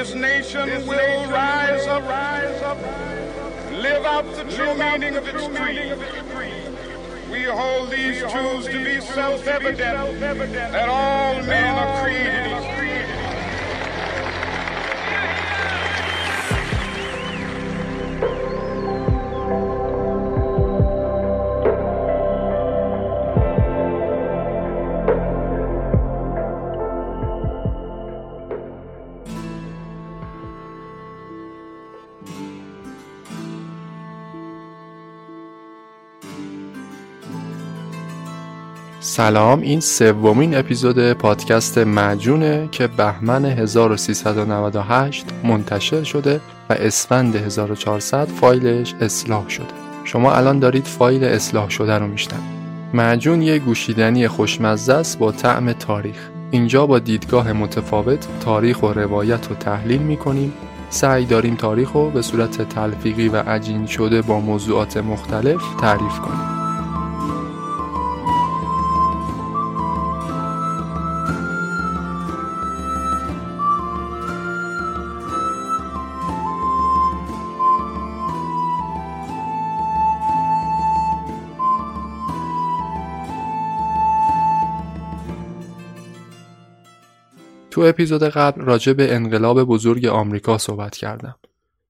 [0.00, 2.78] this nation this will nation rise up, rise up,
[3.70, 5.94] live out the true meaning of its creed.
[7.30, 12.79] We hold these truths to be self-evident that all men are created equal.
[39.02, 48.94] سلام این سومین اپیزود پادکست مجونه که بهمن 1398 منتشر شده و اسفند 1400 فایلش
[49.00, 49.66] اصلاح شده.
[50.04, 52.44] شما الان دارید فایل اصلاح شده رو میشنوید.
[52.94, 56.28] معجون یه گوشیدنی خوشمزه است با طعم تاریخ.
[56.50, 60.52] اینجا با دیدگاه متفاوت تاریخ و روایت رو تحلیل می‌کنیم.
[60.90, 66.59] سعی داریم تاریخ رو به صورت تلفیقی و عجین شده با موضوعات مختلف تعریف کنیم.
[87.80, 91.34] تو اپیزود قبل راجع به انقلاب بزرگ آمریکا صحبت کردم.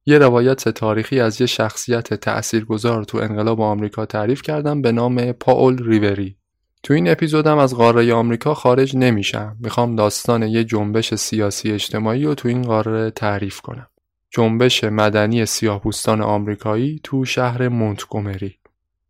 [0.07, 5.85] یه روایت تاریخی از یه شخصیت تأثیرگذار تو انقلاب آمریکا تعریف کردم به نام پاول
[5.85, 6.37] ریوری.
[6.83, 9.57] تو این اپیزودم از قاره آمریکا خارج نمیشم.
[9.61, 13.87] می‌خوام داستان یه جنبش سیاسی اجتماعی رو تو این قاره تعریف کنم.
[14.31, 18.55] جنبش مدنی سیاهپوستان آمریکایی تو شهر مونتگومری.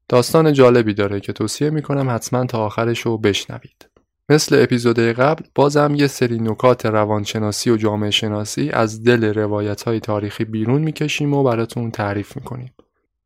[0.08, 3.89] داستان جالبی داره که توصیه می‌کنم حتما تا آخرش رو بشنوید.
[4.30, 10.00] مثل اپیزود قبل بازم یه سری نکات روانشناسی و جامعه شناسی از دل روایت های
[10.00, 12.72] تاریخی بیرون می‌کشیم و براتون تعریف می‌کنیم.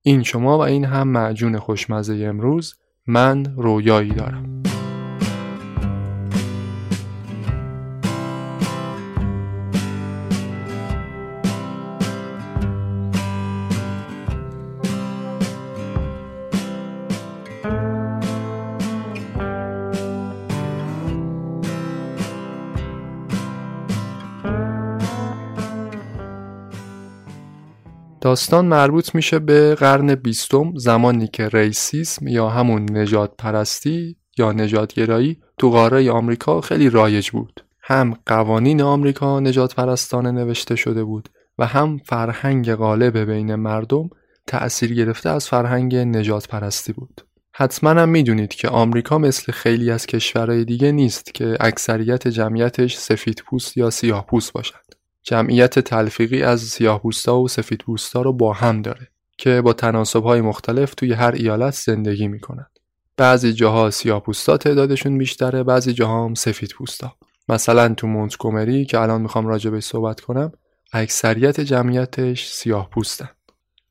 [0.02, 2.74] این شما و این هم معجون خوشمزه امروز
[3.06, 4.63] من رویایی دارم.
[28.24, 35.40] داستان مربوط میشه به قرن بیستم زمانی که ریسیسم یا همون نجات پرستی یا نجاتگرایی
[35.58, 37.64] تو قاره آمریکا خیلی رایج بود.
[37.82, 44.10] هم قوانین آمریکا نجات پرستانه نوشته شده بود و هم فرهنگ غالب بین مردم
[44.46, 47.20] تأثیر گرفته از فرهنگ نجات پرستی بود.
[47.52, 53.42] حتما هم می‌دونید که آمریکا مثل خیلی از کشورهای دیگه نیست که اکثریت جمعیتش سفید
[53.46, 55.03] پوست یا سیاه پوست باشد.
[55.24, 59.08] جمعیت تلفیقی از سیاهپوستا و سفیدپوستا رو با هم داره
[59.38, 62.66] که با تناسبهای مختلف توی هر ایالت زندگی می‌کنن.
[63.16, 67.12] بعضی جاها سیاهپوستا تعدادشون بیشتره بعضی جاها هم سفیدپوستا.
[67.48, 70.52] مثلا تو مونتگومری که الان می‌خوام راجع صحبت کنم
[70.92, 73.28] اکثریت جمعیتش سیاه پوستن.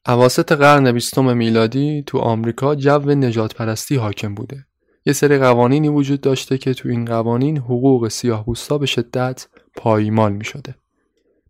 [0.07, 4.65] اواسط قرن بیستم میلادی تو آمریکا جو نجات پرستی حاکم بوده.
[5.05, 8.45] یه سری قوانینی وجود داشته که تو این قوانین حقوق سیاه
[8.79, 10.75] به شدت پایمال می شده.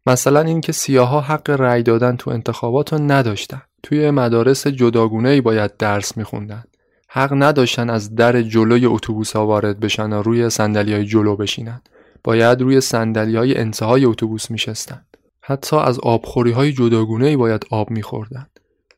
[0.05, 3.61] مثلا اینکه سیاها حق رأی دادن تو انتخابات رو نداشتن.
[3.83, 6.63] توی مدارس جداگونه ای باید درس میخوندن.
[7.07, 11.81] حق نداشتن از در جلوی اتوبوس ها وارد بشن و روی صندلی های جلو بشینن.
[12.23, 15.05] باید روی صندلی های انتهای اتوبوس میشستن.
[15.41, 18.47] حتی از آبخوری های جداگونه ای باید آب میخوردن.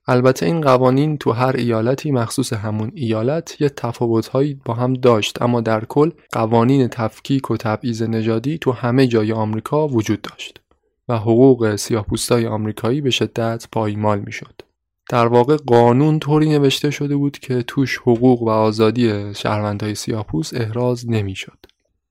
[0.07, 5.41] البته این قوانین تو هر ایالتی مخصوص همون ایالت یه تفاوتهایی با هم داشت.
[5.41, 10.64] اما در کل قوانین تفکیک و تبعیض نژادی تو همه جای آمریکا وجود داشت.
[11.07, 14.61] و حقوق سیاهپوستای آمریکایی به شدت پایمال می‌شد.
[15.09, 21.09] در واقع قانون طوری نوشته شده بود که توش حقوق و آزادی شهروندهای سیاهپوست احراز
[21.09, 21.57] نمی‌شد.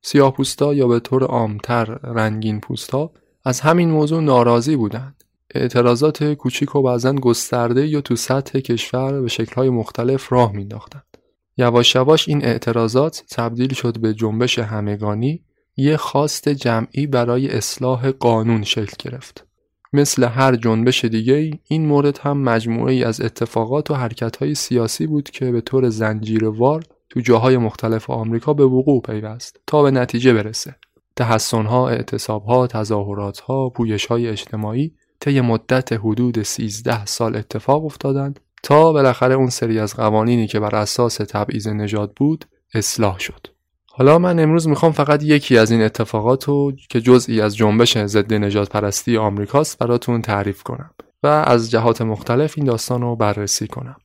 [0.03, 3.11] سیاهپوستا یا به طور عامتر رنگین پوستا
[3.45, 5.25] از همین موضوع ناراضی بودند.
[5.55, 11.17] اعتراضات کوچیک و بعضا گسترده یا تو سطح کشور به شکلهای مختلف راه مینداختند.
[11.57, 15.45] یواش یواش این اعتراضات تبدیل شد به جنبش همگانی
[15.77, 19.47] یه خواست جمعی برای اصلاح قانون شکل گرفت.
[19.93, 24.55] مثل هر جنبش دیگه ای این مورد هم مجموعه ای از اتفاقات و حرکت های
[24.55, 29.91] سیاسی بود که به طور زنجیروار تو جاهای مختلف آمریکا به وقوع پیوست تا به
[29.91, 30.77] نتیجه برسه.
[31.17, 33.73] تحسنها، اعتصابها، تظاهراتها،
[34.09, 40.47] های اجتماعی طی مدت حدود 13 سال اتفاق افتادند تا بالاخره اون سری از قوانینی
[40.47, 42.45] که بر اساس تبعیض نژاد بود
[42.75, 43.54] اصلاح شد.
[43.97, 48.35] حالا من امروز می‌خوام فقط یکی از این اتفاقات رو که جزئی از جنبش ضد
[48.35, 50.91] نجات پرستی آمریکاست براتون تعریف کنم
[51.23, 53.97] و از جهات مختلف این داستان رو بررسی کنم.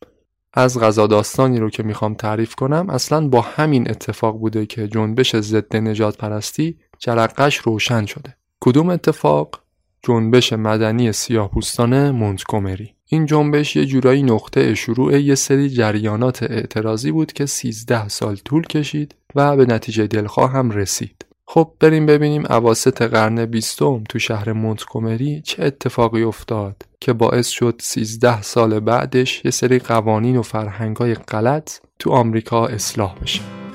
[0.53, 5.35] از غذا داستانی رو که می‌خوام تعریف کنم اصلا با همین اتفاق بوده که جنبش
[5.35, 8.35] ضد نجات پرستی جرقش روشن شده.
[8.61, 9.59] کدوم اتفاق؟
[10.03, 12.95] جنبش مدنی سیاهپوستان مونتگومری.
[13.11, 18.63] این جنبش یه جورایی نقطه شروع یه سری جریانات اعتراضی بود که 13 سال طول
[18.63, 21.25] کشید و به نتیجه دلخواه هم رسید.
[21.45, 27.75] خب بریم ببینیم عواست قرن بیستم تو شهر مونتگومری چه اتفاقی افتاد که باعث شد
[27.81, 33.68] 13 سال بعدش یه سری قوانین و فرهنگای غلط تو آمریکا اصلاح بشه.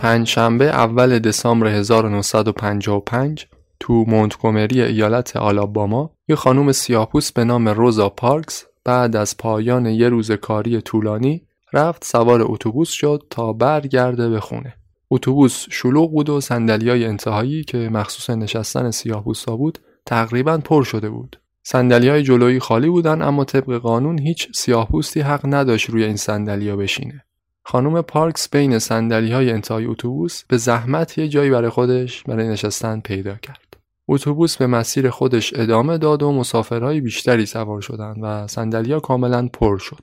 [0.00, 3.46] پنجشنبه اول دسامبر 1955
[3.80, 10.08] تو مونتگومری ایالت آلاباما یه خانوم سیاپوس به نام روزا پارکس بعد از پایان یه
[10.08, 11.42] روز کاری طولانی
[11.72, 14.74] رفت سوار اتوبوس شد تا برگرده به خونه.
[15.10, 21.40] اتوبوس شلوغ بود و های انتهایی که مخصوص نشستن سیاه‌پوستا بود تقریبا پر شده بود.
[21.74, 27.24] های جلویی خالی بودن اما طبق قانون هیچ سیاه‌پوستی حق نداشت روی این صندلیا بشینه.
[27.70, 33.00] خانم پارکس بین سندلی های انتهای اتوبوس به زحمت یه جایی برای خودش برای نشستن
[33.00, 33.76] پیدا کرد.
[34.08, 38.46] اتوبوس به مسیر خودش ادامه داد و مسافرهای بیشتری سوار شدند و
[38.92, 40.02] ها کاملا پر شد.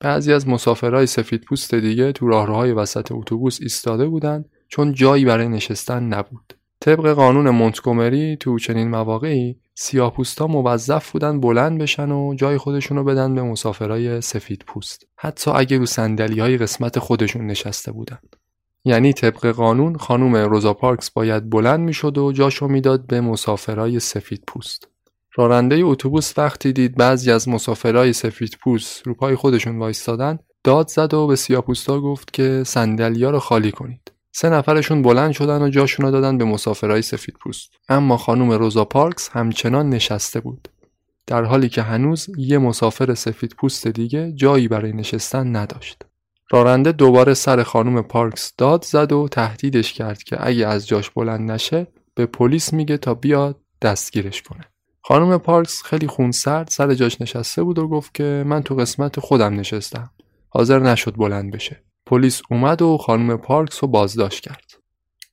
[0.00, 5.48] بعضی از مسافرهای سفید پوست دیگه تو راهروهای وسط اتوبوس ایستاده بودند چون جایی برای
[5.48, 6.54] نشستن نبود.
[6.80, 13.34] طبق قانون مونتگومری تو چنین مواقعی سیاه‌پوستا موظف بودن بلند بشن و جای خودشونو بدن
[13.34, 15.06] به مسافرای سفید پوست.
[15.16, 18.18] حتی اگه رو صندلی های قسمت خودشون نشسته بودن.
[18.84, 24.42] یعنی طبق قانون خانم روزا پارکس باید بلند می‌شد و جاشو می‌داد به مسافرای سفید
[24.46, 24.88] پوست.
[25.34, 31.14] راننده اتوبوس وقتی دید بعضی از مسافرای سفید پوست رو پای خودشون وایستادن داد زد
[31.14, 34.12] و به سیاپوستا گفت که صندلی‌ها رو خالی کنید.
[34.40, 37.70] سه نفرشون بلند شدن و جاشون رو دادن به مسافرهای سفید پوست.
[37.88, 40.68] اما خانم روزا پارکس همچنان نشسته بود.
[41.26, 46.02] در حالی که هنوز یه مسافر سفید پوست دیگه جایی برای نشستن نداشت.
[46.50, 51.50] راننده دوباره سر خانم پارکس داد زد و تهدیدش کرد که اگه از جاش بلند
[51.50, 54.64] نشه به پلیس میگه تا بیاد دستگیرش کنه.
[55.02, 59.60] خانم پارکس خیلی خونسرد سر جاش نشسته بود و گفت که من تو قسمت خودم
[59.60, 60.10] نشستم.
[60.48, 61.87] حاضر نشد بلند بشه.
[62.08, 64.64] پلیس اومد و خانم پارکس رو بازداشت کرد.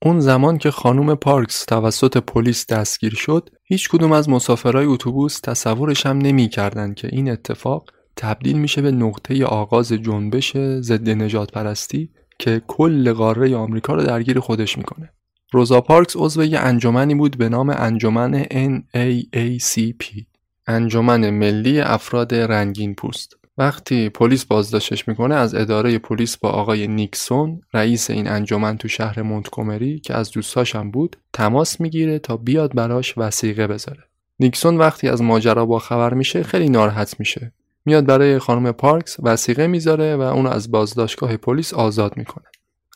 [0.02, 6.06] اون زمان که خانم پارکس توسط پلیس دستگیر شد، هیچ کدوم از مسافرهای اتوبوس تصورش
[6.06, 12.62] هم نمی‌کردن که این اتفاق تبدیل میشه به نقطه آغاز جنبش ضد نجات پرستی که
[12.68, 15.10] کل قاره آمریکا رو درگیر خودش می‌کنه.
[15.52, 20.24] روزا پارکس عضو یه انجمنی بود به نام انجمن NAACP
[20.68, 27.62] انجمن ملی افراد رنگین پوست وقتی پلیس بازداشتش می‌کنه از اداره پلیس با آقای نیکسون
[27.74, 33.18] رئیس این انجمن تو شهر مونتگومری که از دوستاشم بود تماس می‌گیره تا بیاد براش
[33.18, 34.04] وسیقه بذاره.
[34.40, 37.52] نیکسون وقتی از ماجرا با خبر میشه خیلی ناراحت میشه.
[37.86, 42.46] میاد برای خانم پارکس وثیقه می‌ذاره و اونو از بازداشتگاه پلیس آزاد می‌کنه.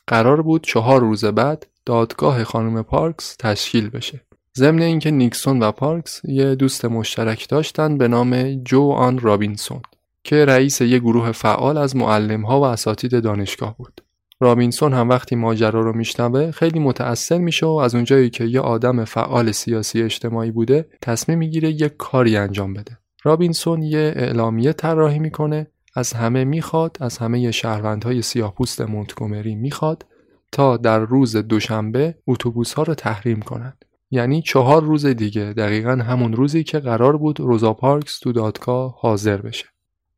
[0.08, 4.22] قرار بود چهار روز بعد دادگاه خانم پارکس تشکیل بشه.
[4.58, 9.82] ضمن اینکه نیکسون و پارکس یه دوست مشترک داشتن به نام جو آن رابینسون.
[10.24, 14.02] که رئیس یک گروه فعال از معلمها و اساتید دانشگاه بود.
[14.42, 19.06] رابینسون هم وقتی ماجرا رو میشنوه خیلی متأثر میشه و از اونجایی که یه آدم
[19.06, 22.98] فعال سیاسی اجتماعی بوده تصمیم می‌گیره یه کاری انجام بده.
[23.24, 30.06] رابینسون یه اعلامیه طراحی می‌کنه از همه می‌خواد از همه شهروندهای سیاهپوست مونتگومری می‌خواد
[30.52, 33.86] تا در روز دوشنبه اتوبوس ها رو تحریم کنند.
[34.12, 39.38] یعنی چهار روز دیگه دقیقا همون روزی که قرار بود روزا پارکس تو دادگاه حاضر
[39.38, 39.66] بشه.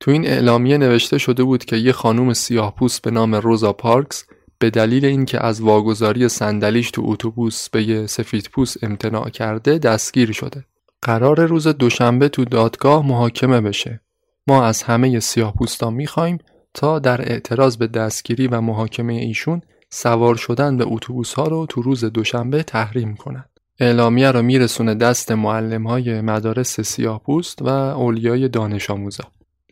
[0.01, 4.25] تو این اعلامیه نوشته شده بود که یه خانوم سیاه پوست به نام روزا پارکس
[4.60, 10.31] به دلیل اینکه از واگذاری صندلیش تو اتوبوس به یه سفید پوست امتناع کرده دستگیر
[10.31, 10.65] شده.
[11.01, 14.01] قرار روز دوشنبه تو دادگاه محاکمه بشه.
[14.48, 16.38] ما از همه سیاه پوستا می‌خوایم
[16.74, 21.81] تا در اعتراض به دستگیری و محاکمه ایشون سوار شدن به اتوبوس ها رو تو
[21.81, 23.50] روز دوشنبه تحریم کنند.
[23.79, 29.24] اعلامیه رو میرسونه دست معلم های مدارس سیاه پوست و اولیای دانش آموزا.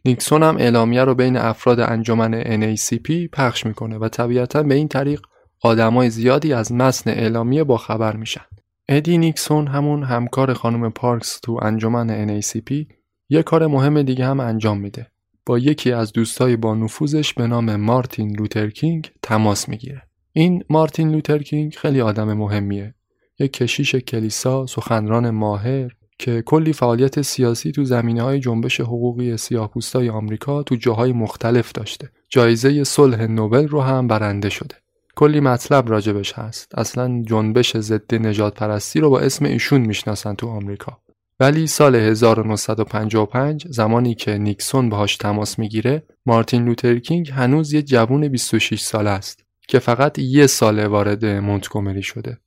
[0.05, 5.21] نیکسون هم اعلامیه رو بین افراد انجمن NACP پخش می‌کنه و طبیعتا به این طریق
[5.61, 8.45] آدمای زیادی از متن اعلامیه با خبر میشن.
[8.89, 12.85] ای دی نیکسون همون همکار خانم پارکس تو انجمن NACP
[13.29, 15.07] یه کار مهم دیگه هم انجام میده.
[15.45, 20.01] با یکی از دوستای با نفوذش به نام مارتین لوترکینگ تماس می‌گیره.
[20.33, 22.93] این مارتین لوترکینگ خیلی آدم مهمیه.
[23.39, 30.09] یک کشیش کلیسا، سخنران ماهر که کلی فعالیت سیاسی تو زمینه های جنبش حقوقی سیاهپوستای
[30.09, 32.09] آمریکا تو جاهای مختلف داشته.
[32.29, 34.75] جایزه صلح نوبل رو هم برنده شده.
[35.15, 36.71] کلی مطلب راجبش هست.
[36.77, 40.97] اصلا جنبش ضد نجات پرستی رو با اسم ایشون می‌شناسن تو آمریکا.
[41.39, 48.81] ولی سال 1955 زمانی که نیکسون باهاش تماس می‌گیره مارتین لوترکینگ هنوز یه جوون 26
[48.81, 52.37] ساله است که فقط یه سال وارد مونتگومری شده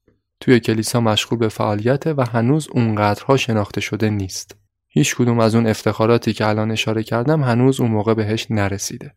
[0.42, 4.56] توی کلیسا مشغول به فعالیت و هنوز اونقدرها شناخته شده نیست.
[4.88, 9.14] هیچ کدوم از اون افتخاراتی که الان اشاره کردم هنوز اون موقع بهش نرسیده.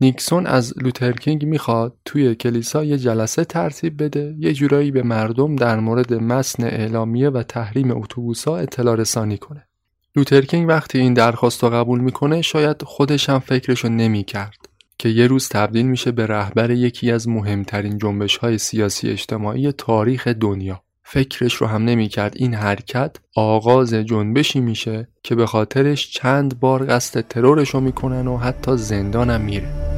[0.00, 5.80] نیکسون از لوترکینگ می‌خواد توی کلیسا یه جلسه ترتیب بده یه جورایی به مردم در
[5.80, 9.68] مورد متن اعلامیه و تحریم اتوبوسا اطلاع رسانی کنه.
[10.16, 14.67] لوترکینگ وقتی این درخواست رو قبول می‌کنه شاید خودش هم فکرشو نمی‌کرد.
[14.98, 20.28] که یه روز تبدیل میشه به رهبر یکی از مهمترین جنبش های سیاسی اجتماعی تاریخ
[20.28, 20.82] دنیا.
[21.02, 27.20] فکرش رو هم نمی‌کرد این حرکت آغاز جنبشی میشه که به خاطرش چند بار قصد
[27.20, 29.97] ترورش رو می‌کنن و حتی زندانم میره.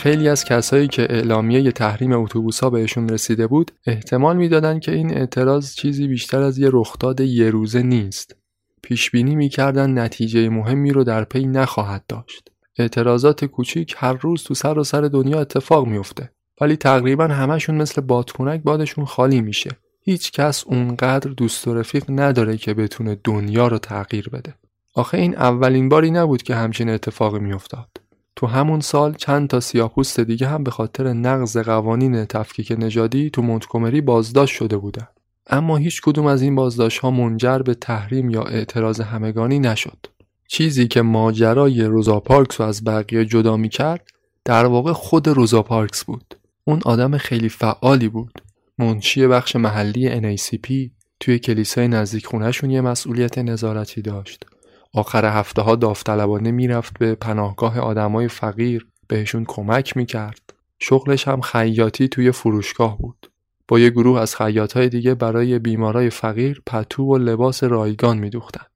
[0.00, 5.74] خیلی از کسایی که اعلامیه تحریم اتوبوس‌ها بهشون رسیده بود احتمال می‌دادن که این اعتراض
[5.74, 8.36] چیزی بیشتر از یه رخداد یه روزه نیست.
[8.82, 12.48] پیش بینی می‌کردن نتیجه مهمی رو در پی نخواهد داشت.
[12.78, 16.30] اعتراضات کوچیک هر روز تو سر و سر دنیا اتفاق میفته
[16.60, 19.70] ولی تقریبا همشون مثل بادکنک بادشون خالی میشه.
[20.02, 24.54] هیچ کس اونقدر دوست و رفیق نداره که بتونه دنیا رو تغییر بده.
[24.94, 27.99] آخه این اولین باری نبود که همچین اتفاقی میافتاد.
[28.40, 33.42] تو همون سال چند تا سیاهپوست دیگه هم به خاطر نقض قوانین تفکیک نژادی تو
[33.42, 35.08] مونتگومری بازداشت شده بودن.
[35.46, 40.06] اما هیچ کدوم از این بازداشت ها منجر به تحریم یا اعتراض همگانی نشد.
[40.48, 44.08] چیزی که ماجرای روزا پارکس رو از بقیه جدا می کرد
[44.44, 46.34] در واقع خود روزا پارکس بود.
[46.64, 48.42] اون آدم خیلی فعالی بود.
[48.78, 54.46] منشی بخش محلی NACP توی کلیسای نزدیک خونهشون یه مسئولیت نظارتی داشت.
[54.94, 60.52] آخر هفته ها داوطلبانه می‌رفت به پناهگاه آدمای فقیر بهشون کمک می‌کرد.
[60.78, 63.30] شغلش هم خیاطی توی فروشگاه بود.
[63.68, 68.70] با یه گروه از های دیگه برای بیمارای فقیر پتو و لباس رایگان میدوختند.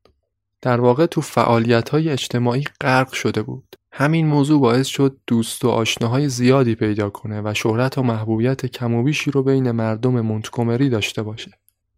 [0.63, 3.77] در واقع تو فعالیت های اجتماعی غرق شده بود.
[3.93, 8.95] همین موضوع باعث شد دوست و آشناهای زیادی پیدا کنه و شهرت و محبوبیت کم
[8.95, 11.51] و بیشی رو بین مردم مونتکومری داشته باشه.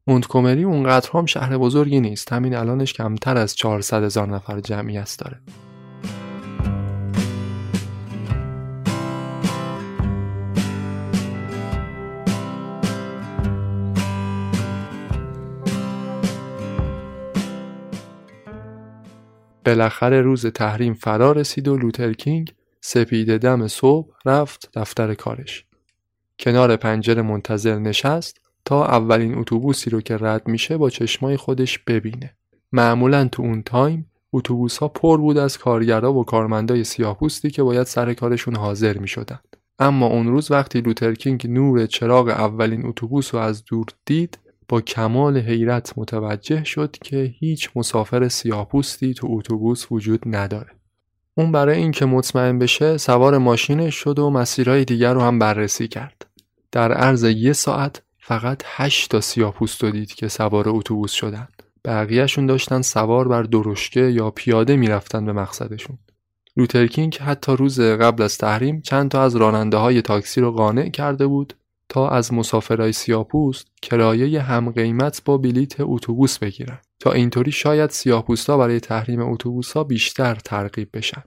[0.08, 2.32] مونتگومری اونقدر هم شهر بزرگی نیست.
[2.32, 5.40] همین الانش کمتر از 400 هزار نفر جمعیت داره.
[19.64, 25.64] بالاخره روز تحریم فرا رسید و لوترکینگ سپید دم صبح رفت دفتر کارش.
[26.38, 32.36] کنار پنجره منتظر نشست تا اولین اتوبوسی رو که رد میشه با چشمای خودش ببینه
[32.72, 37.86] معمولا تو اون time اتوبوس ها پر بود از کارگرا و کارمندای سیاهپوستی که باید
[37.86, 39.08] سر کارشون حاضر می
[39.78, 45.38] اما اون روز وقتی لوترکینگ نور چراغ اولین اتوبوس رو از دور دید با کمال
[45.38, 50.70] حیرت متوجه شد که هیچ مسافر سیاهپوستی تو اتوبوس وجود نداره.
[51.34, 56.26] اون برای اینکه مطمئن بشه سوار ماشینش شد و مسیرهای دیگر رو هم بررسی کرد.
[56.72, 61.48] در عرض یه ساعت فقط هشت تا سیاهپوست دید که سوار اتوبوس شدن.
[61.84, 65.98] بقیهشون داشتن سوار بر درشکه یا پیاده می‌رفتن به مقصدشون.
[66.56, 71.26] لوترکینگ حتی روز قبل از تحریم چند تا از راننده های تاکسی رو قانع کرده
[71.26, 71.54] بود
[71.88, 76.78] تا از مسافرای سیاپوست کرایه هم قیمت با بلیت اتوبوس بگیرن.
[77.00, 81.22] تا اینطوری شاید سیاپوستا برای تحریم اتوبوس ها بیشتر ترغیب بشن.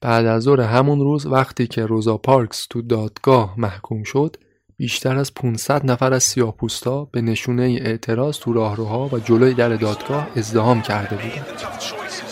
[0.00, 4.36] بعد از ظهر همون روز وقتی که روزا پارکس تو دادگاه محکوم شد
[4.80, 10.28] بیشتر از 500 نفر از سیاه‌پوستا به نشونه اعتراض تو راهروها و جلوی در دادگاه
[10.36, 12.29] ازدهام کرده بودند.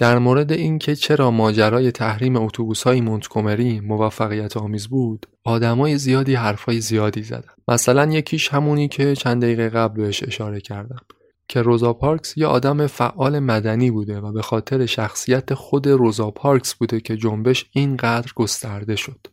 [0.00, 7.22] در مورد اینکه چرا ماجرای تحریم اتوبوس‌های مونتگومری موفقیت آمیز بود، آدمای زیادی حرفای زیادی
[7.22, 7.52] زدن.
[7.68, 11.00] مثلا یکیش همونی که چند دقیقه قبل بهش اشاره کردم
[11.48, 16.74] که روزا پارکس یه آدم فعال مدنی بوده و به خاطر شخصیت خود روزا پارکس
[16.74, 19.26] بوده که جنبش اینقدر گسترده شد.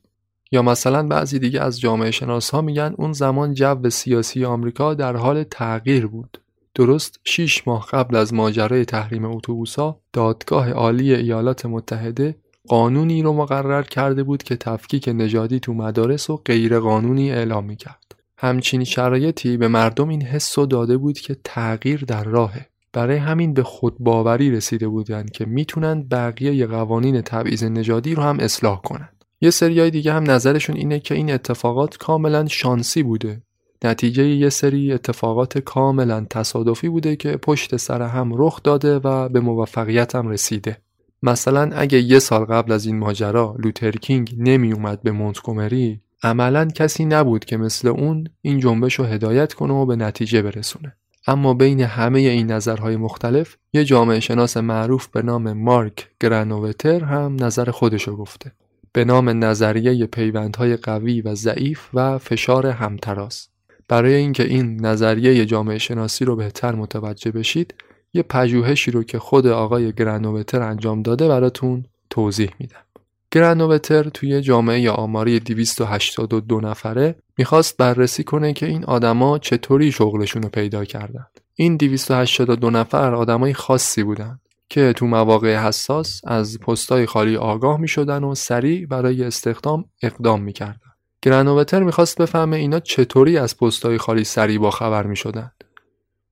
[0.51, 5.15] یا مثلا بعضی دیگه از جامعه شناس ها میگن اون زمان جو سیاسی آمریکا در
[5.15, 6.37] حال تغییر بود
[6.77, 12.35] درست 6 ماه قبل از ماجرای تحریم اتوبوسا دادگاه عالی ایالات متحده
[12.67, 18.15] قانونی رو مقرر کرده بود که تفکیک نژادی تو مدارس و غیر قانونی اعلام می‌کرد.
[18.37, 22.67] همچین شرایطی به مردم این حس داده بود که تغییر در راهه.
[22.93, 28.39] برای همین به خود باوری رسیده بودند که می‌تونن بقیه قوانین تبعیض نژادی رو هم
[28.39, 29.09] اصلاح کنن.
[29.41, 33.41] یه سریای دیگه هم نظرشون اینه که این اتفاقات کاملا شانسی بوده
[33.83, 39.39] نتیجه یه سری اتفاقات کاملا تصادفی بوده که پشت سر هم رخ داده و به
[39.39, 40.77] موفقیت هم رسیده.
[41.23, 46.65] مثلا اگه یه سال قبل از این ماجرا لوتر کینگ نمی اومد به مونتگومری عملا
[46.65, 50.95] کسی نبود که مثل اون این جنبش رو هدایت کنه و به نتیجه برسونه.
[51.27, 57.35] اما بین همه این نظرهای مختلف یه جامعه شناس معروف به نام مارک گرانووتر هم
[57.39, 58.51] نظر خودشو گفته
[58.93, 63.47] به نام نظریه پیوندهای قوی و ضعیف و فشار همتراز
[63.87, 67.73] برای اینکه این نظریه جامعه شناسی رو بهتر متوجه بشید
[68.13, 72.79] یه پژوهشی رو که خود آقای گرانووتر انجام داده براتون توضیح میدم.
[73.31, 80.49] گرانووتر توی جامعه آماری 282 نفره می‌خواست بررسی کنه که این آدما چطوری شغلشون رو
[80.49, 81.25] پیدا کردن.
[81.55, 88.23] این 282 نفر آدمای خاصی بودن که تو مواقع حساس از پستای خالی آگاه می‌شدن
[88.23, 90.86] و سریع برای استخدام اقدام می‌کردن.
[91.27, 95.51] گرانووتر می‌خواست بفهمه اینا چطوری از پستای خالی سریع با خبر می‌شدن.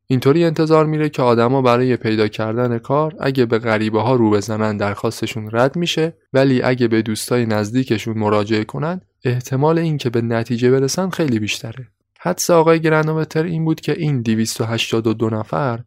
[0.08, 4.78] اینطوری انتظار میره که آدما برای پیدا کردن کار اگه به غریبه ها رو بزنن
[4.78, 11.10] درخواستشون رد میشه ولی اگه به دوستای نزدیکشون مراجعه کنن احتمال اینکه به نتیجه برسن
[11.10, 11.88] خیلی بیشتره.
[12.20, 15.80] حدس آقای گرانووتر این بود که این 282 نفر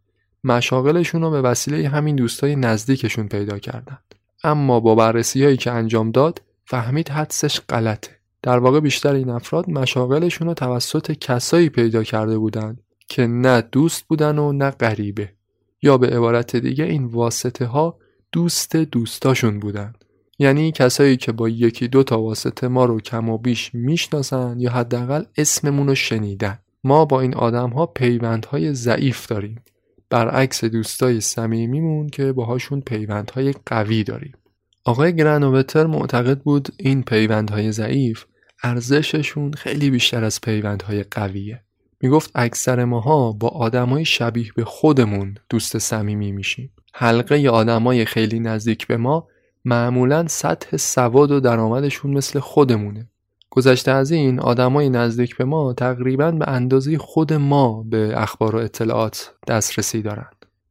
[0.45, 4.15] مشاغلشون رو به وسیله همین دوستای نزدیکشون پیدا کردند.
[4.45, 8.18] اما با بررسی هایی که انجام داد فهمید حدسش غلطه.
[8.43, 14.05] در واقع بیشتر این افراد مشاغلشون رو توسط کسایی پیدا کرده بودند که نه دوست
[14.09, 15.33] بودن و نه غریبه.
[15.83, 17.99] یا به عبارت دیگه این واسطه ها
[18.33, 19.93] دوست دوستاشون بودن.
[20.39, 24.71] یعنی کسایی که با یکی دو تا واسطه ما رو کم و بیش می‌شناسن یا
[24.71, 26.59] حداقل اسممون رو شنیدن.
[26.85, 29.63] ما با این آدم ها پیوندهای ضعیف داریم.
[30.11, 34.33] برعکس دوستای صمیمیمون که باهاشون پیوندهای قوی داریم.
[34.89, 38.25] آقای گرانووتر معتقد بود این پیوندهای ضعیف
[38.63, 41.63] ارزششون خیلی بیشتر از پیوندهای قویه.
[42.01, 46.73] می‌گفت اکثر ماها با آدمای شبیه به خودمون دوست صمیمی میشیم.
[46.95, 49.29] حلقه آدمای خیلی نزدیک به ما
[49.65, 53.09] معمولا سطح سواد و درآمدشون مثل خودمونه.
[53.51, 58.59] گذشته از این آدمای نزدیک به ما تقریبا به اندازه خود ما به اخبار و
[58.59, 60.29] اطلاعات دسترسی دارن.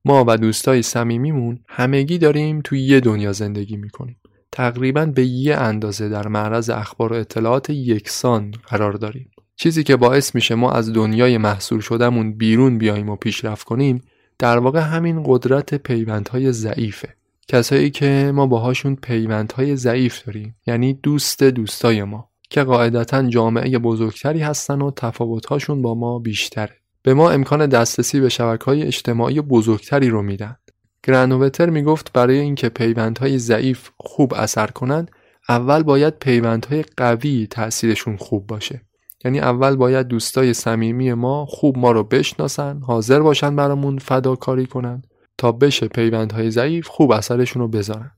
[0.07, 4.17] ما و دوستای صمیمیمون همگی داریم توی یه دنیا زندگی می‌کنیم.
[4.51, 9.31] تقریبا به یه اندازه در معرض اخبار و اطلاعات یکسان قرار داریم.
[9.55, 14.01] چیزی که باعث میشه ما از دنیای محصول شدهمون بیرون بیاییم و پیشرفت کنیم
[14.39, 17.13] در واقع همین قدرت پیوندهای ضعیفه.
[17.47, 24.39] کسایی که ما باهاشون پیوندهای ضعیف داریم یعنی دوست دوستای ما که قاعدتا جامعه بزرگتری
[24.39, 26.75] هستن و تفاوتهاشون با ما بیشتره.
[27.07, 30.57] به ما امکان دسترسی به شبکه های اجتماعی بزرگتری رو میدن.
[31.03, 35.11] گرانووتر می‌گفت برای اینکه پیوندهای ضعیف خوب اثر کنند
[35.49, 38.81] اول باید پیوندهای قوی تاثیرشون خوب باشه.
[39.25, 45.01] یعنی اول باید دوستای صمیمی ما خوب ما رو بشناسن، حاضر باشن برامون فداکاری کنن
[45.37, 48.11] تا بشه پیوندهای ضعیف خوب اثرشون رو بذارن.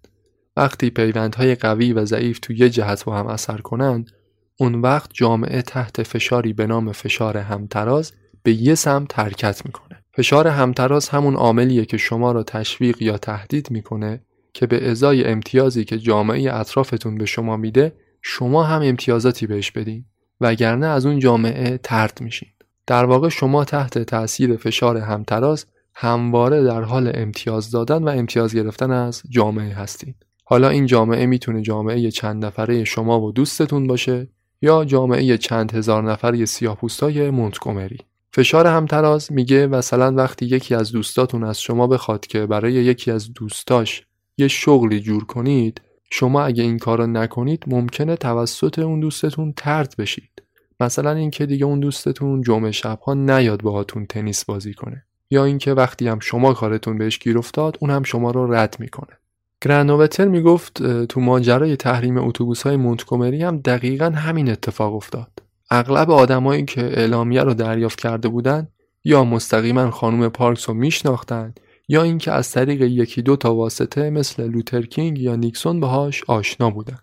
[0.57, 4.11] وقتی پیوندهای قوی و ضعیف تو یه جهت با هم اثر کنند،
[4.59, 8.11] اون وقت جامعه تحت فشاری به نام فشار همتراز
[8.49, 10.03] به یه سمت حرکت می‌کنه.
[10.13, 14.21] فشار همتراز همون عاملیه که شما را تشویق یا تهدید می‌کنه
[14.53, 20.05] که به ازای امتیازی که جامعه اطرافتون به شما میده شما هم امتیازاتی بهش بدین.
[20.41, 22.49] وگرنه از اون جامعه ترد میشین.
[22.87, 28.91] در واقع شما تحت تاثیر فشار همتراز همواره در حال امتیاز دادن و امتیاز گرفتن
[28.91, 34.27] از جامعه هستید حالا این جامعه می‌تونه جامعه چند نفره شما و دوستتون باشه
[34.61, 37.97] یا جامعه چند هزار نفره سیاه‌پوستای مونتگومری.
[38.31, 43.33] فشار همتراز میگه مثلا وقتی یکی از دوستاتون از شما بخواد که برای یکی از
[43.33, 44.05] دوستاش
[44.37, 50.43] یه شغلی جور کنید شما اگه این کارو نکنید ممکنه توسط اون دوستتون ترد بشید.
[50.79, 55.03] مثلا اینکه دیگه اون دوستتون جمعه شبها نیاد باهاتون تنیس بازی کنه.
[55.31, 59.17] یا اینکه وقتی هم شما کارتون بهش گیر افتاد اون هم شما رو رد می‌کنه.
[59.61, 65.31] گرانووتر می‌گفت تو ماجرای تحریم اتوبوس های مونتگومری هم دقیقا همین اتفاق افتاد.
[65.69, 68.67] اغلب آدمایی که اعلامیه رو دریافت کرده بودن
[69.03, 71.53] یا مستقیما خانم پارکس رو میشناختن
[71.87, 76.99] یا اینکه از طریق یکی دو تا واسطه مثل لوترکینگ یا نیکسون باهاش آشنا بودن.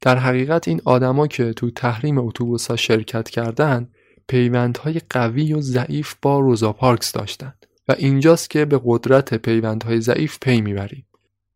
[0.00, 3.88] در حقیقت این آدما که تو تحریم اتوبوس ها شرکت کردن
[4.28, 10.38] پیوندهای قوی و ضعیف با روزا پارکس داشتند و اینجاست که به قدرت پیوندهای ضعیف
[10.42, 11.06] پی می‌بریم.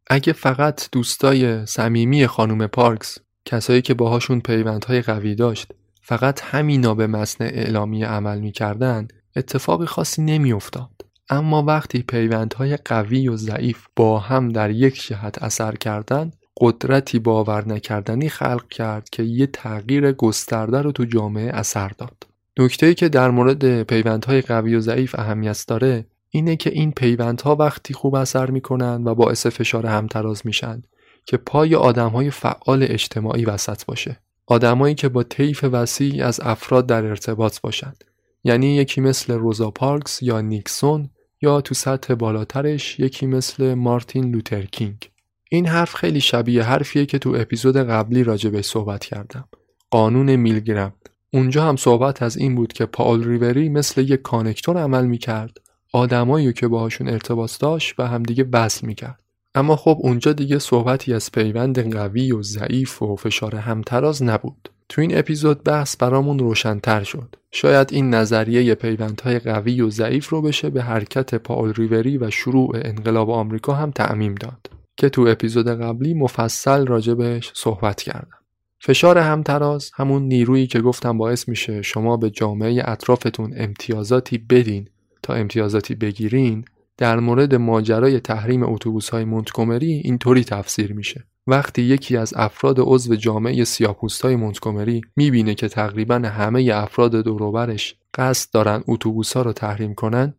[0.07, 5.72] اگه فقط دوستای صمیمی خانم پارکس کسایی که باهاشون پیوندهای قوی داشت
[6.07, 10.90] فقط همینا به مصنع اعلامی عمل می‌کردن اتفاقی خاصی نمیافتاد.
[11.31, 17.69] اما وقتی پیوندهای قوی و ضعیف با هم در یک جهت اثر کردند قدرتی باور
[17.69, 22.27] نکردنی خلق کرد که یه تغییر گسترده رو تو جامعه اثر داد.
[22.59, 27.95] نکته که در مورد پیوندهای قوی و ضعیف اهمیت داره اینه که این پیوندها وقتی
[27.95, 30.83] خوب اثر می‌کنن و باعث فشار همتراز میشن
[31.27, 34.24] که پای آدمهای فعال اجتماعی وسط باشه.
[34.46, 38.04] آدمایی که با طیف وسیع از افراد در ارتباط باشند.
[38.44, 41.11] یعنی یکی مثل روزا پارکس یا نیکسون
[41.42, 45.11] یا تو سطح بالاترش یکی مثل مارتین لوترکینگ
[45.50, 49.48] این حرف خیلی شبیه حرفیه که تو اپیزود قبلی راجع بهش صحبت کردم.
[49.90, 50.92] قانون میلگرم
[51.33, 55.59] اونجا هم صحبت از این بود که پاول ریوری مثل یک connector عمل می‌کرد.
[55.92, 59.24] آدمایی که باهاشون ارتباط داشت و همدیگه وصل می‌کرد.
[59.55, 64.69] اما خب اونجا دیگه صحبتی از پیوند قوی و ضعیف و فشار همتراز نبود.
[64.88, 67.37] تو این اپیزود بحث برامون روشنتر شد.
[67.53, 72.73] شاید این نظریه پیوندهای قوی و ضعیف رو بشه به حرکت پاول ریوری و شروع
[72.75, 78.38] انقلاب آمریکا هم تعمیم داد که تو اپیزود قبلی مفصل راجبش صحبت کردم.
[78.81, 84.88] فشار همتراز همون نیرویی که گفتم باعث میشه شما به جامعه اطرافتون امتیازاتی بدین
[85.23, 86.64] تا امتیازاتی بگیرین
[86.96, 91.24] در مورد ماجرای تحریم اتوبوس های مونتگومری اینطوری تفسیر میشه.
[91.46, 97.94] وقتی یکی از افراد عضو جامعه سیاپوست های مونتگومری می‌بینه که تقریبا همه افراد دوروبرش
[98.14, 100.35] قصد دارن اتوبوس ها رو تحریم کنن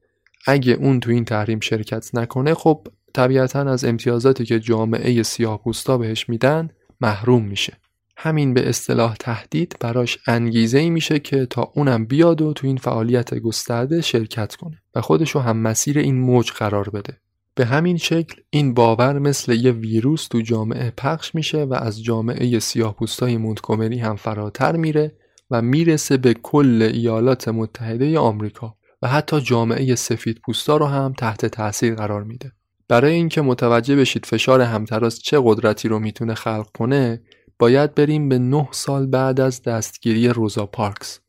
[0.48, 6.30] اگه اون تو این تحریم شرکت نکنه خب طبیعتا از امتیازاتی که جامعه سیاه‌پوستا بهش
[6.30, 6.70] میدن
[7.02, 7.78] محروم میشه.
[8.18, 12.78] همین به اصطلاح تهدید براش انگیزه ای میشه که تا اونم بیاد و تو این
[12.78, 17.18] فعالیت گسترده شرکت کنه و خودشو هم مسیر این موج قرار بده.
[17.56, 22.60] به همین شکل این باور مثل یه ویروس تو جامعه پخش میشه و از جامعه
[22.60, 25.16] سیاه‌پوستای مونتگومری هم فراتر میره
[25.52, 31.46] و می‌رسه به کل ایالات متحده آمریکا و حتی جامعه سفید پوستا رو هم تحت
[31.46, 32.52] تاثیر قرار میده.
[32.88, 37.22] برای اینکه متوجه بشید فشار همتراز چه قدرتی رو می‌تونه خلق کنه
[37.60, 41.20] باید بریم به نه سال بعد از دستگیری روزا پارکس.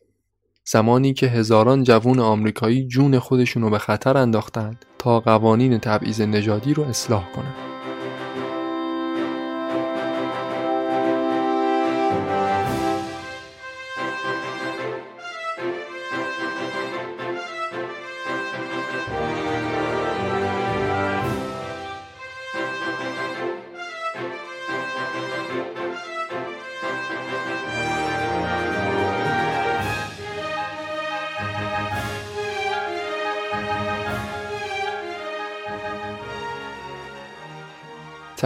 [0.64, 6.74] زمانی که هزاران جوون آمریکایی جون خودشون رو به خطر انداختند تا قوانین تبعیض نژادی
[6.74, 7.75] رو اصلاح کنند.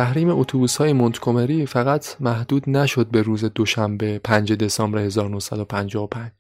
[0.01, 6.33] تحریم اتوبوس های مونتگومری فقط محدود نشد به روز دوشنبه 5 دسامبر 1955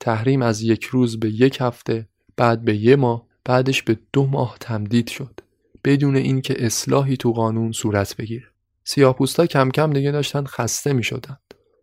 [0.00, 4.56] تحریم از یک روز به یک هفته بعد به یک ماه بعدش به دو ماه
[4.60, 5.40] تمدید شد.
[5.84, 8.46] بدون اینکه اصلاحی تو قانون صورت بگیره.
[8.84, 11.36] سیاه‌پوستا کم کم دیگه داشتن خسته می شدن.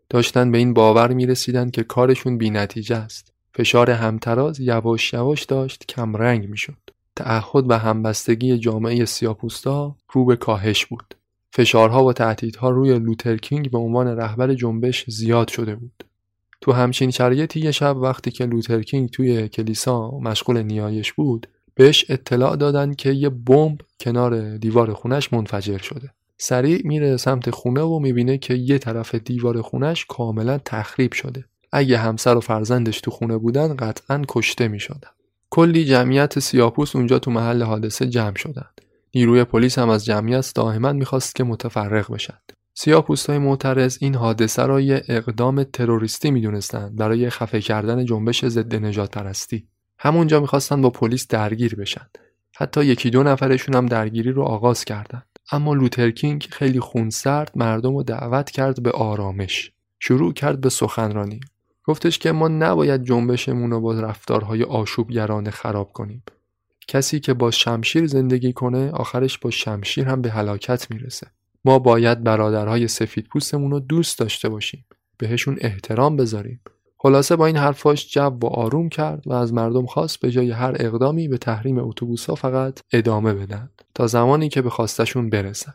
[0.10, 3.34] داشتن به این باور می رسیدن که کارشون بی نتیجه است.
[3.56, 6.78] فشار همتراز یواش یواش داشت کم رنگ می شد
[7.16, 11.15] تعهد و همبستگی جامعه سیاپوستا رو به کاهش بود.
[11.56, 16.04] فشارها و تهدیدها روی لوترکینگ به عنوان رهبر جنبش زیاد شده بود.
[16.62, 22.56] تو همچین شرایطی یه شب وقتی که لوترکینگ توی کلیسا مشغول نیایش بود بهش اطلاع
[22.56, 26.10] دادن که یه بمب کنار دیوار خونش منفجر شده.
[26.38, 31.98] سریع میره سمت خونه و می‌بینه که یه طرف دیوار خونش کاملا تخریب شده اگه
[31.98, 35.10] همسر و فرزندش تو خونه بودن قطعا کشته می‌شدن
[35.50, 38.66] کلی جمعیت سیاپوس اونجا تو محل حادثه جمع شدن
[39.16, 42.38] نیروی پلیس هم از جمعیت دائما می‌خواست که متفرق بشن
[43.28, 46.96] های معترض این حادثه را یه اقدام تروریستی می‌دونستند.
[46.96, 49.68] برای خفه کردن جنبش ضد نجات پرستی.
[50.00, 52.08] همونجا می‌خواستن با پلیس درگیر بشن.
[52.56, 55.26] حتی یکی دو نفرشون هم درگیری رو آغاز کردند.
[55.52, 59.72] اما لوترکینگ خیلی خونسرد مردم رو دعوت کرد به آرامش.
[60.00, 61.40] شروع کرد به سخنرانی.
[61.84, 66.24] گفتش که ما نباید جنبشمون رو با رفتارهای آشوبگرانه خراب کنیم.
[66.88, 71.28] کسی که با شمشیر زندگی کنه آخرش با شمشیر هم به هلاکت می‌رسه.
[71.66, 74.86] ما باید برادرهای سفید پوستمون رو دوست داشته باشیم.
[75.18, 76.62] بهشون احترام بذاریم.
[76.98, 80.76] خلاصه با این حرفاش جو و آروم کرد و از مردم خواست به جای هر
[80.80, 85.74] اقدامی به تحریم اتوبوسها فقط ادامه بدن تا زمانی که به خواستشون برسن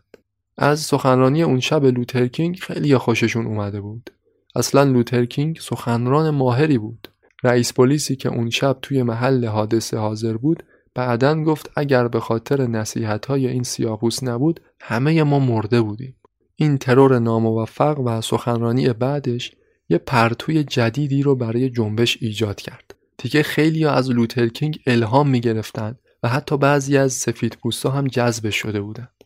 [0.59, 4.11] از سخنرانی اون شب لوترکینگ خیلی خوششون اومده بود.
[4.57, 7.09] اصلا لوترکینگ سخنران ماهری بود.
[7.42, 10.62] رئیس پلیسی که اون شب توی محل حادثه حاضر بود
[11.01, 16.17] بعدا گفت اگر به خاطر نصیحت های این سیاپوس نبود همه ما مرده بودیم
[16.57, 19.53] این ترور ناموفق و سخنرانی بعدش
[19.89, 25.95] یه پرتوی جدیدی رو برای جنبش ایجاد کرد دیگه خیلیا از لوترکینگ الهام می گرفتن
[26.23, 29.25] و حتی بعضی از سفید پوستا هم جذب شده بودند.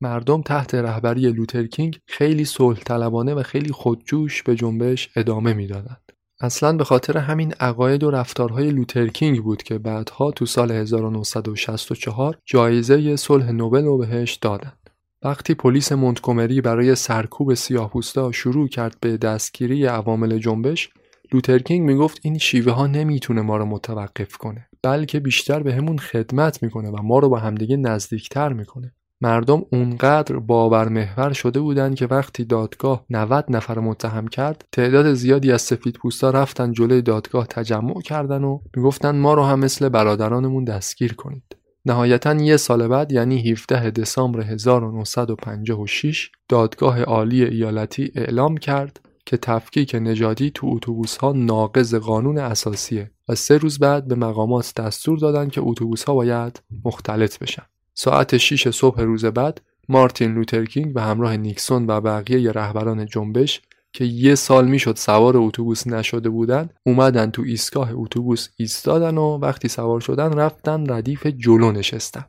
[0.00, 6.01] مردم تحت رهبری لوترکینگ خیلی صلح طلبانه و خیلی خودجوش به جنبش ادامه می‌دادند.
[6.42, 13.16] اصلا به خاطر همین عقاید و رفتارهای لوترکینگ بود که بعدها تو سال 1964 جایزه
[13.16, 14.90] صلح نوبل رو بهش دادند.
[15.24, 20.90] وقتی پلیس مونتگومری برای سرکوب سیاهپوستا شروع کرد به دستگیری عوامل جنبش
[21.32, 26.90] لوترکینگ می‌گفت این شیوه ها نمی‌تونه ما رو متوقف کنه بلکه بیشتر بهمون خدمت می‌کنه
[26.90, 32.44] و ما رو با همدیگه نزدیکتر می‌کنه مردم اونقدر باور محور شده بودند که وقتی
[32.44, 38.44] دادگاه 90 نفر متهم کرد تعداد زیادی از سفید پوستا رفتن جلوی دادگاه تجمع کردن
[38.44, 43.90] و می‌گفتن ما رو هم مثل برادرانمون دستگیر کنید نهایتا یه سال بعد یعنی 17
[43.90, 52.38] دسامبر 1956 دادگاه عالی ایالتی اعلام کرد که تفکیک نژادی تو اتوبوس ها ناقض قانون
[52.38, 57.62] اساسیه و سه روز بعد به مقامات دستور دادن که اتوبوس ها باید مختلط بشن.
[57.94, 64.04] ساعت 6 صبح روز بعد مارتین لوترکینگ به همراه نیکسون و بقیه رهبران جنبش که
[64.04, 70.00] یه سال می‌شد سوار اتوبوس نشده بودن اومدن تو ایستگاه اتوبوس ایستادن و وقتی سوار
[70.00, 72.24] شدن رفتن ردیف جلو نشستن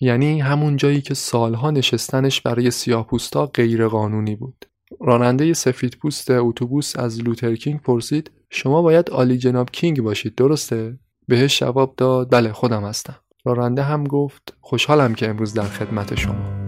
[0.00, 4.66] یعنی همون جایی که سالها نشستنش برای سیاهپوستا غیر قانونی بود.
[5.00, 11.94] راننده سفید پوست اتوبوس از لوترکینگ پرسید شما باید عالی‌جناب کینگ باشید درسته؟ بهش جواب
[11.96, 13.16] داد بله خودم هستم.
[13.46, 16.66] راننده هم گفت خوشحالم که امروز در خدمت شما.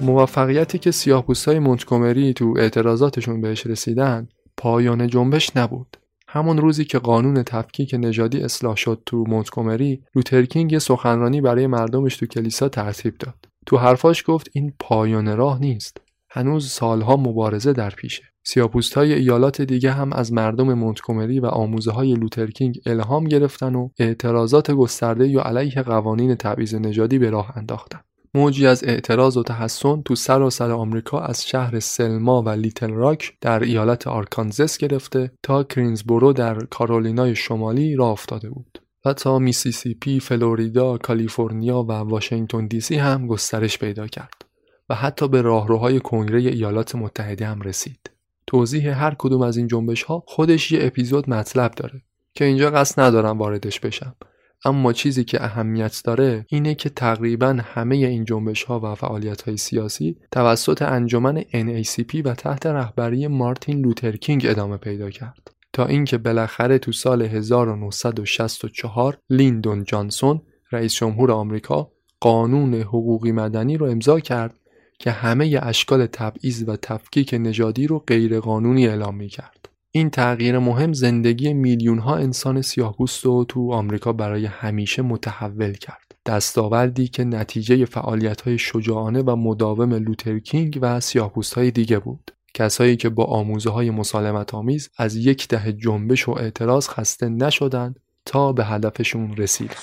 [0.00, 6.01] موفقیتی که سیاهپوستای مونتگومری تو اعتراضاتشون بهش رسیدن پایان جنبش نبود.
[6.34, 12.16] همون روزی که قانون تفکیک نژادی اصلاح شد تو مونتگومری لوترکینگ یه سخنرانی برای مردمش
[12.16, 13.34] تو کلیسا ترتیب داد.
[13.66, 16.00] تو حرفاش گفت این پایان راه نیست.
[16.30, 18.22] هنوز سالها مبارزه در پیشه.
[18.44, 23.88] سیاپوست های ایالات دیگه هم از مردم مونتگومری و آموزه های لوترکینگ الهام گرفتن و
[23.98, 28.00] اعتراضات گسترده‌ای علیه قوانین تبعیض نژادی به راه انداختن.
[28.34, 33.60] موجی از اعتراض و تحسن تو سراسر آمریکا از شهر سلما و لیتل راک در
[33.60, 40.98] ایالت آرکانزس گرفته تا گرینزبورو در کارولینای شمالی راه افتاده بود و تا میسیسیپی، فلوریدا،
[40.98, 44.44] کالیفرنیا و واشنگتن دی سی هم گسترش پیدا کرد
[44.88, 48.10] و حتی به راهروهای کنگره ایالات متحده هم رسید.
[48.46, 52.02] توضیح هر کدوم از این جنبش ها خودش یه اپیزود مطلب داره
[52.34, 54.16] که اینجا قصد ندارم واردش بشم
[54.64, 59.56] اما چیزی که اهمیت داره اینه که تقریبا همه این جنبش ها و فعالیت های
[59.56, 66.78] سیاسی توسط انجمن NACP و تحت رهبری مارتین لوترکینگ ادامه پیدا کرد تا اینکه بالاخره
[66.78, 70.40] تو سال 1964 لیندون جانسون
[70.72, 74.54] رئیس جمهور آمریکا قانون حقوقی مدنی رو امضا کرد
[74.98, 79.68] که همه اشکال تبعیض و تفکیک نژادی رو غیرقانونی اعلام می کرد.
[79.94, 86.14] این تغییر مهم زندگی میلیون ها انسان سیاهپوست رو تو آمریکا برای همیشه متحول کرد.
[86.26, 92.30] دستاوردی که نتیجه فعالیت های شجاعانه و مداوم لوترکینگ و سیاهپوست های دیگه بود.
[92.54, 98.00] کسایی که با آموزه های مسالمت آمیز از یک دهه جنبش و اعتراض خسته نشدند
[98.24, 99.76] تا به هدفشون رسید.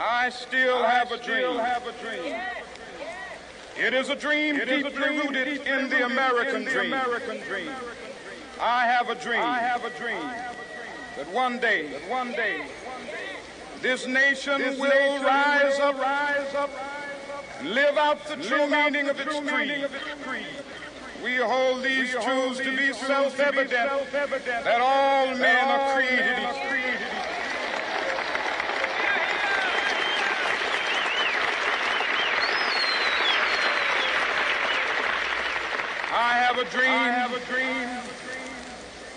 [0.00, 0.30] I
[3.78, 4.56] still have a dream.
[4.56, 6.94] It is a dream deeply rooted in the American dream.
[8.60, 9.40] I have a dream.
[9.40, 10.30] I have a dream
[11.16, 12.62] that one day, that one day,
[13.80, 16.70] this nation this will nation rise will up, rise up,
[17.60, 19.86] and live out the true meaning of its creed.
[21.22, 27.47] We hold these we truths to be self-evident that all men are created equal.
[36.76, 36.90] Dream.
[36.90, 37.88] I have a dream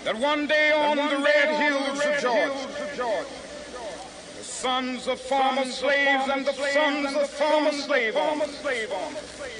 [0.04, 3.24] that one day on the red hills of Georgia,
[4.38, 8.54] the sons of former slaves and the sons of former slave owners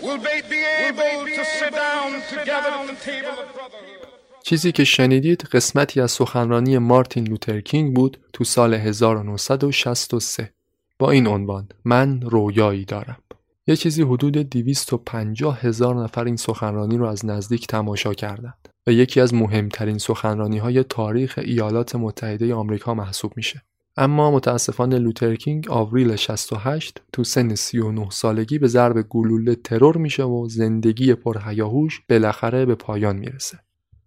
[0.06, 0.20] will
[0.56, 4.08] be able to sit down together at the table of brotherhood.
[4.44, 10.52] چیزی که شنیدید قسمتی از سخنرانی مارتین لوترکینگ بود تو سال 1963
[10.98, 13.16] با این عنوان من رویایی دارم
[13.66, 19.20] یه چیزی حدود 250 هزار نفر این سخنرانی رو از نزدیک تماشا کردند و یکی
[19.20, 23.62] از مهمترین سخنرانی های تاریخ ایالات متحده آمریکا محسوب میشه.
[23.96, 30.48] اما متاسفانه لوترکینگ آوریل 68 تو سن 39 سالگی به ضرب گلوله ترور میشه و
[30.48, 33.58] زندگی پرهیاهوش بالاخره به پایان می‌رسه.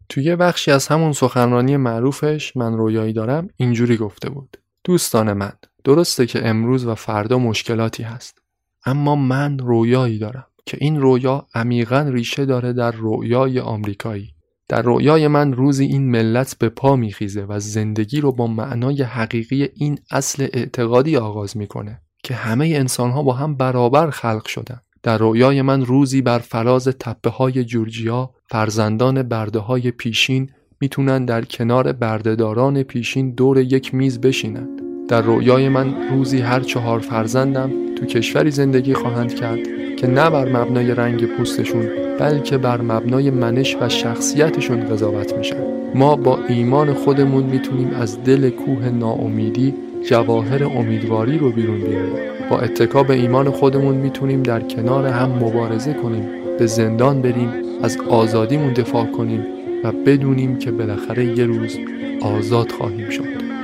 [0.09, 4.57] توی یه بخشی از همون سخنرانی معروفش من رویایی دارم اینجوری گفته بود.
[4.83, 8.44] دوستان من درسته که امروز و فردا مشکلاتی هست
[8.85, 14.29] اما من رویایی دارم که این رویا عمیقا ریشه داره در رویای آمریکایی.
[14.69, 19.69] در رویای من روزی این ملت به پا میخیزه و زندگی رو با معنای حقیقی
[19.75, 24.79] این اصل اعتقادی آغاز می‌کنه که همه انسان ها با هم برابر خلق شدن.
[25.03, 30.49] در رویای من روزی بر فراز تپه های جورجیا فرزندان برده های پیشین
[30.81, 34.74] می‌تونن در کنار بردهداران پیشین دور یک میز بشینند
[35.07, 39.59] در رویای من روزی هر چهار فرزندم تو کشوری زندگی خواهند کرد
[39.97, 41.85] که نه بر مبنای رنگ پوستشون
[42.19, 45.63] بلکه بر مبنای منش و شخصیتشون قضاوت میشن.
[45.95, 49.73] ما با ایمان خودمون می‌تونیم از دل کوه ناامیدی
[50.09, 52.13] جواهر امیدواری رو بیرون بیاریم.
[52.49, 56.25] با اتکا به ایمان خودمون می‌تونیم در کنار هم مبارزه کنیم
[56.59, 57.49] به زندان بریم
[57.83, 59.45] از آزادیمون دفاع کنیم
[59.83, 61.77] و بدونیم که بالاخره یه روز
[62.21, 63.54] آزاد خواهیم شد.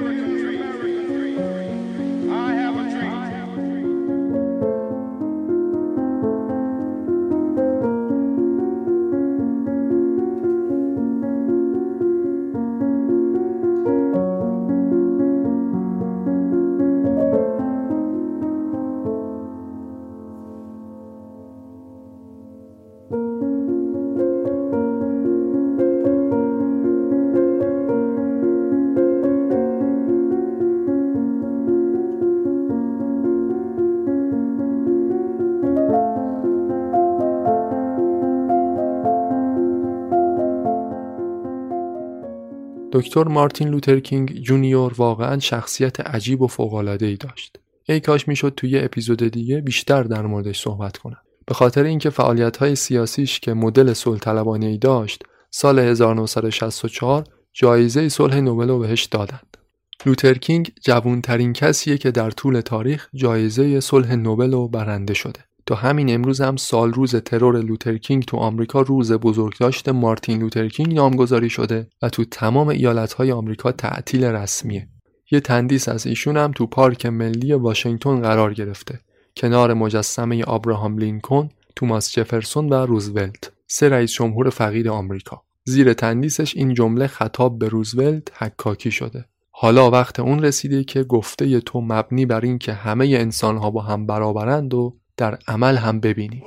[43.02, 47.58] دکتر مارتین لوترکینگ جونیور واقعا شخصیت عجیب و فوقالعاده ای داشت.
[47.90, 51.22] ای کاش می‌شد توی اپیزود دیگه بیشتر در موردش صحبت کنم.
[51.46, 58.40] به خاطر اینکه فعالیت های سیاسیش که مدل صلح ای داشت، سال 1964 جایزه صلح
[58.40, 59.58] نوبل رو بهش دادند.
[60.06, 65.40] لوترکینگ جوانترین کسیه که در طول تاریخ جایزه صلح نوبل رو برنده شده.
[65.72, 71.50] تا همین امروز هم سال روز ترور لوترکینگ تو آمریکا روز بزرگداشت مارتین لوترکینگ نامگذاری
[71.50, 74.88] شده و تو تمام ایالتهای آمریکا تعطیل رسمیه.
[75.32, 79.00] یه تندیس از ایشون هم تو پارک ملی واشنگتن قرار گرفته.
[79.38, 85.42] کنار مجسمه آبراهام لینکن، توماس جفرسون و روزولت، سه رئیس جمهور فقید آمریکا.
[85.66, 89.26] زیر تندیسش این جمله خطاب به روزولت حکاکی شده.
[89.52, 93.82] حالا وقت اون رسیده که گفته تو مبنی بر این که همه انسان ها با
[93.82, 96.43] هم برابرند و در عمل هم ببینیم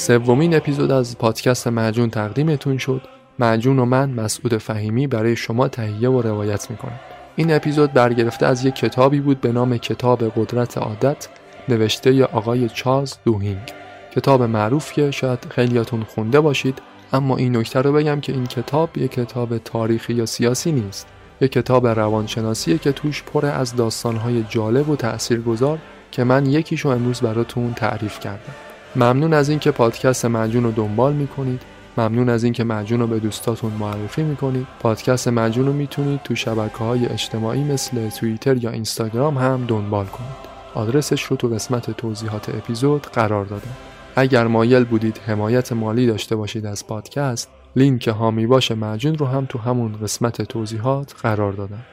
[0.00, 3.19] سومین اپیزود از پادکست معجون تقدیمتون شد.
[3.40, 7.00] معجون و من مسعود فهیمی برای شما تهیه و روایت می‌کنم.
[7.36, 11.28] این اپیزود برگرفته از یک کتابی بود به نام کتاب قدرت عادت
[11.68, 13.72] نوشته ی آقای چارلز دوهینگ.
[14.16, 16.78] کتاب معروف که شاید خیلیاتون خونده باشید
[17.12, 21.06] اما این نکته رو بگم که این کتاب یک کتاب تاریخی یا سیاسی نیست.
[21.40, 25.78] یک کتاب روانشناسیه که توش پر از داستانهای جالب و تاثیرگذار
[26.10, 28.54] که من یکیشو امروز براتون تعریف کردم.
[28.96, 31.62] ممنون از اینکه پادکست معجون رو دنبال می‌کنید.
[31.98, 34.66] ممنون از اینکه مجون رو به دوستاتون معرفی می‌کنید.
[34.80, 40.50] پادکست مجون رو می‌تونید تو شبکه های اجتماعی مثل توییتر یا اینستاگرام هم دنبال کنید.
[40.74, 43.76] آدرسش رو تو قسمت توضیحات اپیزود قرار دادم.
[44.16, 49.46] اگر مایل بودید حمایت مالی داشته باشید از پادکست لینک هامی باش مجون رو هم
[49.48, 51.84] تو همون قسمت توضیحات قرار دادم.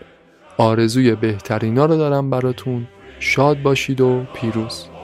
[0.58, 2.88] آرزوی بهترینا رو دارم براتون.
[3.20, 4.97] شاد باشید و پیروز.